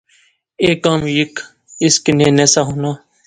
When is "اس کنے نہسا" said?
1.83-2.61